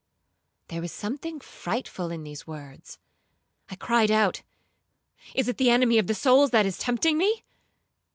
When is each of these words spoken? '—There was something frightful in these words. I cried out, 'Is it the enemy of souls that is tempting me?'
'—There 0.69 0.81
was 0.81 0.91
something 0.91 1.39
frightful 1.39 2.09
in 2.09 2.23
these 2.23 2.47
words. 2.47 2.97
I 3.69 3.75
cried 3.75 4.09
out, 4.09 4.41
'Is 5.35 5.47
it 5.47 5.57
the 5.57 5.69
enemy 5.69 5.99
of 5.99 6.09
souls 6.17 6.49
that 6.49 6.65
is 6.65 6.79
tempting 6.79 7.19
me?' 7.19 7.43